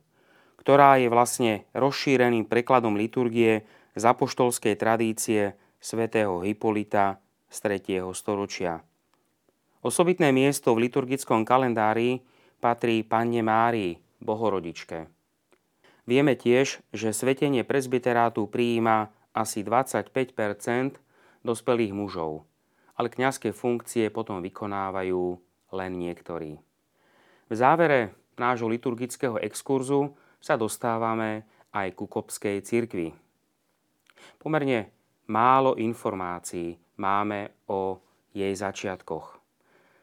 ktorá 0.60 1.00
je 1.00 1.08
vlastne 1.08 1.64
rozšíreným 1.72 2.44
prekladom 2.44 3.00
liturgie 3.00 3.64
z 3.96 4.04
apoštolskej 4.04 4.76
tradície 4.76 5.56
svätého 5.80 6.44
Hipolita 6.44 7.24
z 7.48 7.88
3. 7.88 8.04
storočia. 8.12 8.84
Osobitné 9.80 10.36
miesto 10.36 10.76
v 10.76 10.92
liturgickom 10.92 11.48
kalendári 11.48 12.20
patrí 12.60 13.02
Panne 13.08 13.40
Márii, 13.40 13.98
Bohorodičke. 14.20 15.08
Vieme 16.04 16.36
tiež, 16.36 16.84
že 16.92 17.16
svetenie 17.16 17.64
presbyterátu 17.64 18.52
prijíma 18.52 19.10
asi 19.32 19.64
25% 19.64 21.00
dospelých 21.48 21.94
mužov, 21.96 22.44
ale 23.00 23.08
kňazské 23.08 23.56
funkcie 23.56 24.12
potom 24.12 24.44
vykonávajú 24.44 25.24
len 25.72 25.92
niektorí. 25.96 26.60
V 27.50 27.54
závere 27.54 28.14
nášho 28.36 28.68
liturgického 28.68 29.40
exkurzu 29.40 30.14
sa 30.44 30.60
dostávame 30.60 31.48
aj 31.72 31.96
ku 31.96 32.06
kopskej 32.10 32.64
cirkvi. 32.66 33.14
Pomerne 34.42 34.92
málo 35.30 35.78
informácií 35.78 36.76
máme 36.98 37.54
o 37.70 38.02
jej 38.34 38.52
začiatkoch. 38.52 39.38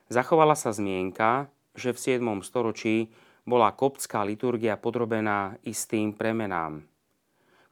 Zachovala 0.07 0.55
sa 0.55 0.71
zmienka, 0.71 1.51
že 1.77 1.93
v 1.95 2.21
7. 2.21 2.43
storočí 2.43 3.13
bola 3.47 3.71
koptská 3.73 4.27
liturgia 4.27 4.75
podrobená 4.81 5.55
istým 5.63 6.17
premenám. 6.17 6.83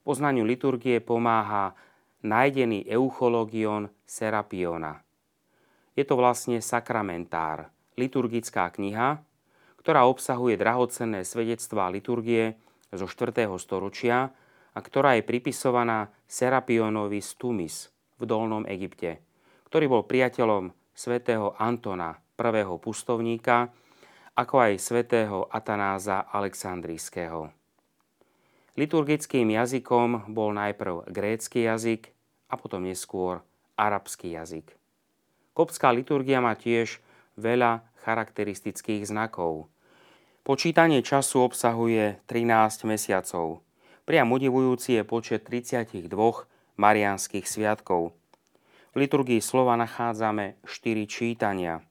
Poznaniu 0.05 0.47
liturgie 0.47 1.01
pomáha 1.03 1.75
nájdený 2.23 2.87
Euchologion 2.87 3.91
Serapiona. 4.07 5.01
Je 5.99 6.05
to 6.07 6.15
vlastne 6.15 6.61
sakramentár, 6.63 7.73
liturgická 7.99 8.71
kniha, 8.71 9.21
ktorá 9.81 10.07
obsahuje 10.09 10.57
drahocenné 10.57 11.27
svedectvá 11.27 11.91
liturgie 11.93 12.57
zo 12.95 13.05
4. 13.11 13.49
storočia 13.59 14.31
a 14.75 14.79
ktorá 14.79 15.19
je 15.19 15.23
pripisovaná 15.27 16.11
Serapionovi 16.25 17.21
Stumis, 17.21 17.95
v 18.19 18.23
Dolnom 18.25 18.65
Egypte, 18.67 19.21
ktorý 19.69 19.91
bol 19.91 20.03
priateľom 20.07 20.71
svätého 20.95 21.55
Antona, 21.59 22.15
prvého 22.39 22.79
pustovníka, 22.79 23.71
ako 24.35 24.67
aj 24.67 24.83
svätého 24.83 25.47
Atanáza 25.47 26.27
Aleksandrijského. 26.27 27.55
Liturgickým 28.75 29.55
jazykom 29.55 30.35
bol 30.35 30.51
najprv 30.51 31.07
grécky 31.07 31.71
jazyk 31.71 32.11
a 32.51 32.59
potom 32.59 32.83
neskôr 32.83 33.47
arabský 33.79 34.35
jazyk. 34.35 34.75
Kopská 35.55 35.95
liturgia 35.95 36.43
má 36.43 36.59
tiež 36.59 36.99
veľa 37.39 37.87
charakteristických 38.03 39.07
znakov. 39.07 39.71
Počítanie 40.43 41.07
času 41.07 41.47
obsahuje 41.47 42.19
13 42.27 42.91
mesiacov. 42.91 43.63
Priam 44.03 44.35
udivujúci 44.35 44.99
je 44.99 45.03
počet 45.07 45.47
32 45.47 46.11
mariánskych 46.75 47.47
sviatkov. 47.47 48.11
V 48.93 48.97
liturgii 48.99 49.39
slova 49.39 49.79
nachádzame 49.79 50.59
štyri 50.67 51.07
čítania. 51.07 51.87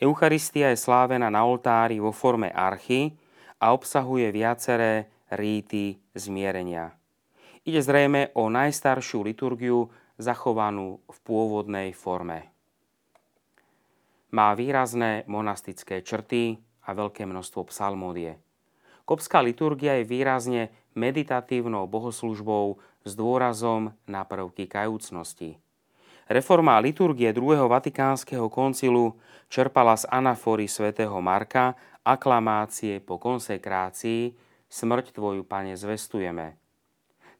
Eucharistia 0.00 0.72
je 0.72 0.80
slávená 0.80 1.28
na 1.28 1.44
oltári 1.44 2.00
vo 2.00 2.08
forme 2.08 2.48
archy 2.48 3.12
a 3.60 3.76
obsahuje 3.76 4.32
viaceré 4.32 5.12
ríty 5.28 6.00
zmierenia. 6.16 6.96
Ide 7.68 7.84
zrejme 7.84 8.32
o 8.32 8.48
najstaršiu 8.48 9.20
liturgiu 9.20 9.92
zachovanú 10.16 11.04
v 11.04 11.18
pôvodnej 11.20 11.92
forme. 11.92 12.48
Má 14.32 14.56
výrazné 14.56 15.28
monastické 15.28 16.00
črty 16.00 16.56
a 16.88 16.96
veľké 16.96 17.28
množstvo 17.28 17.68
psalmódie. 17.68 18.40
Kopská 19.04 19.44
liturgia 19.44 20.00
je 20.00 20.08
výrazne 20.08 20.62
meditatívnou 20.96 21.84
bohoslužbou 21.84 22.80
s 23.04 23.12
dôrazom 23.12 23.92
na 24.08 24.24
prvky 24.24 24.64
kajúcnosti. 24.64 25.60
Reforma 26.30 26.78
liturgie 26.78 27.34
druhého 27.34 27.66
Vatikánskeho 27.66 28.46
koncilu 28.54 29.18
čerpala 29.50 29.98
z 29.98 30.06
anafory 30.06 30.70
svätého 30.70 31.18
Marka 31.18 31.74
aklamácie 32.06 33.02
po 33.02 33.18
konsekrácii 33.18 34.30
Smrť 34.70 35.10
Tvoju, 35.10 35.42
Pane, 35.42 35.74
zvestujeme. 35.74 36.54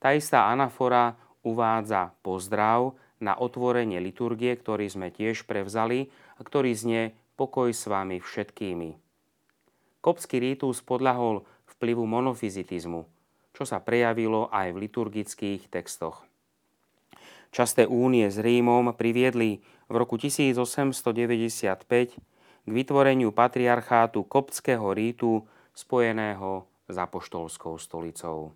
Tá 0.03 0.11
istá 0.11 0.50
anafora 0.50 1.14
uvádza 1.46 2.11
pozdrav 2.26 2.98
na 3.22 3.38
otvorenie 3.38 4.03
liturgie, 4.03 4.59
ktorý 4.59 4.90
sme 4.90 5.14
tiež 5.14 5.46
prevzali 5.46 6.11
a 6.35 6.42
ktorý 6.42 6.74
znie 6.74 7.14
pokoj 7.38 7.70
s 7.70 7.87
vami 7.87 8.18
všetkými. 8.18 8.98
Kopský 10.03 10.42
rítus 10.42 10.83
podľahol 10.83 11.46
vplyvu 11.79 12.11
monofizitizmu, 12.11 13.07
čo 13.55 13.62
sa 13.62 13.79
prejavilo 13.79 14.50
aj 14.50 14.74
v 14.74 14.83
liturgických 14.83 15.70
textoch. 15.70 16.26
Časté 17.50 17.82
únie 17.82 18.30
s 18.30 18.38
Rímom 18.38 18.94
priviedli 18.94 19.58
v 19.90 19.94
roku 19.98 20.14
1895 20.14 21.02
k 22.62 22.68
vytvoreniu 22.70 23.34
patriarchátu 23.34 24.22
koptského 24.22 24.86
rítu 24.94 25.42
spojeného 25.74 26.62
s 26.86 26.94
apoštolskou 26.94 27.74
stolicou. 27.74 28.54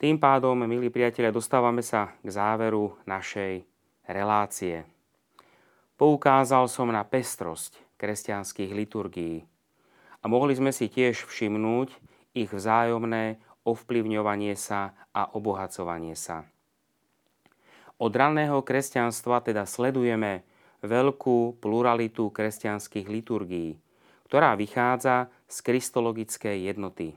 Tým 0.00 0.16
pádom, 0.16 0.64
milí 0.64 0.88
priatelia, 0.88 1.30
dostávame 1.30 1.84
sa 1.84 2.16
k 2.24 2.28
záveru 2.32 2.96
našej 3.04 3.60
relácie. 4.08 4.88
Poukázal 6.00 6.66
som 6.66 6.90
na 6.90 7.06
pestrosť 7.06 7.78
kresťanských 8.00 8.74
liturgií 8.74 9.46
a 10.18 10.24
mohli 10.26 10.58
sme 10.58 10.74
si 10.74 10.90
tiež 10.90 11.28
všimnúť 11.28 11.94
ich 12.34 12.50
vzájomné 12.50 13.38
ovplyvňovanie 13.62 14.58
sa 14.58 14.96
a 15.14 15.30
obohacovanie 15.36 16.18
sa. 16.18 16.42
Od 18.02 18.10
ranného 18.10 18.66
kresťanstva 18.66 19.46
teda 19.46 19.62
sledujeme 19.62 20.42
veľkú 20.82 21.62
pluralitu 21.62 22.34
kresťanských 22.34 23.06
liturgií, 23.06 23.78
ktorá 24.26 24.58
vychádza 24.58 25.30
z 25.46 25.56
kristologickej 25.62 26.66
jednoty. 26.66 27.14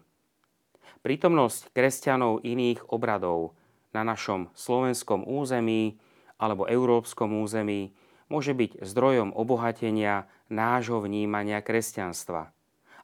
Prítomnosť 1.01 1.73
kresťanov 1.73 2.45
iných 2.45 2.85
obradov 2.93 3.57
na 3.97 4.05
našom 4.05 4.53
slovenskom 4.53 5.25
území 5.25 5.97
alebo 6.37 6.69
európskom 6.69 7.33
území 7.41 7.89
môže 8.29 8.53
byť 8.53 8.85
zdrojom 8.85 9.33
obohatenia 9.33 10.29
nášho 10.53 11.01
vnímania 11.01 11.65
kresťanstva, 11.65 12.53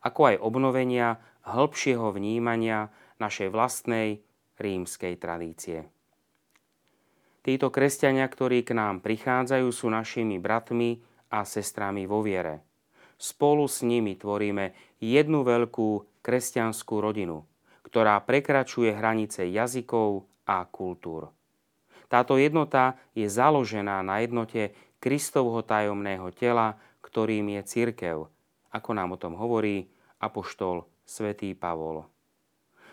ako 0.05 0.21
aj 0.29 0.35
obnovenia 0.37 1.17
hĺbšieho 1.49 2.13
vnímania 2.13 2.93
našej 3.17 3.49
vlastnej 3.49 4.21
rímskej 4.61 5.17
tradície. 5.17 5.89
Títo 7.41 7.73
kresťania, 7.73 8.29
ktorí 8.29 8.61
k 8.61 8.77
nám 8.77 9.01
prichádzajú, 9.01 9.67
sú 9.73 9.89
našimi 9.89 10.37
bratmi 10.37 11.01
a 11.33 11.41
sestrami 11.41 12.05
vo 12.05 12.21
viere. 12.21 12.61
Spolu 13.17 13.65
s 13.65 13.81
nimi 13.81 14.13
tvoríme 14.13 14.97
jednu 15.01 15.41
veľkú 15.41 16.21
kresťanskú 16.21 17.01
rodinu, 17.01 17.41
ktorá 17.81 18.21
prekračuje 18.21 18.93
hranice 18.93 19.49
jazykov 19.49 20.29
a 20.45 20.61
kultúr. 20.69 21.33
Táto 22.05 22.37
jednota 22.37 22.99
je 23.17 23.25
založená 23.25 24.05
na 24.05 24.21
jednote 24.21 24.77
Kristovho 25.01 25.65
tajomného 25.65 26.29
tela, 26.37 26.77
ktorým 27.01 27.57
je 27.57 27.61
církev, 27.65 28.29
ako 28.69 28.89
nám 28.93 29.17
o 29.17 29.21
tom 29.21 29.33
hovorí 29.33 29.89
apoštol 30.21 30.85
svätý 31.01 31.57
Pavol. 31.57 32.05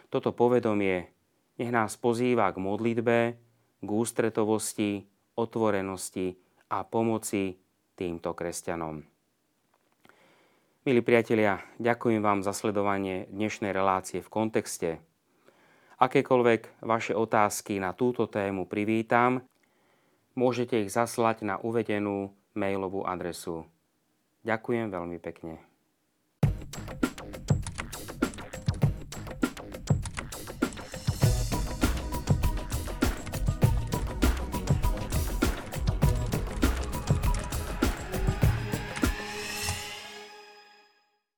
Toto 0.09 0.33
povedomie 0.33 1.13
nech 1.61 1.69
nás 1.75 2.01
pozýva 2.01 2.49
k 2.55 2.63
modlitbe, 2.63 3.19
k 3.79 3.89
ústretovosti, 3.89 5.07
otvorenosti 5.39 6.35
a 6.75 6.83
pomoci 6.83 7.55
týmto 7.95 8.35
kresťanom. 8.35 9.03
Milí 10.89 11.01
priatelia, 11.05 11.61
ďakujem 11.77 12.25
vám 12.25 12.41
za 12.41 12.57
sledovanie 12.57 13.29
dnešnej 13.29 13.77
relácie 13.77 14.25
v 14.25 14.33
kontexte. 14.33 14.91
Akékoľvek 16.01 16.81
vaše 16.81 17.13
otázky 17.13 17.77
na 17.83 17.93
túto 17.93 18.31
tému 18.31 18.65
privítam, 18.65 19.45
môžete 20.39 20.81
ich 20.87 20.95
zaslať 20.95 21.45
na 21.45 21.59
uvedenú 21.59 22.33
mailovú 22.55 23.05
adresu. 23.05 23.67
Ďakujem 24.47 24.89
veľmi 24.95 25.19
pekne. 25.19 25.68